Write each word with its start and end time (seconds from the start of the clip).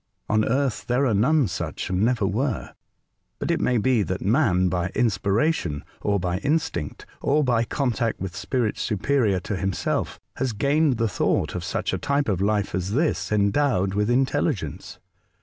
On 0.27 0.43
Earth 0.45 0.87
there 0.87 1.05
are 1.05 1.13
none 1.13 1.47
such, 1.47 1.91
and 1.91 2.01
never 2.01 2.25
were; 2.25 2.73
but 3.37 3.51
it 3.51 3.61
may 3.61 3.77
be 3.77 4.01
that 4.01 4.19
man, 4.23 4.67
by 4.67 4.87
inspiration, 4.95 5.83
or 6.01 6.19
by 6.19 6.39
instinct, 6.39 7.05
or 7.21 7.43
by 7.43 7.63
contact 7.63 8.19
with 8.19 8.35
spirits 8.35 8.81
superior 8.81 9.39
to 9.41 9.55
himself, 9.55 10.19
has 10.37 10.53
gained 10.53 10.97
the 10.97 11.07
thought 11.07 11.53
of 11.53 11.63
such 11.63 11.93
a 11.93 11.99
type 11.99 12.29
of 12.29 12.41
life 12.41 12.73
as 12.73 12.93
this 12.93 13.31
endowed 13.31 13.93
with 13.93 14.09
intelligence. 14.09 14.97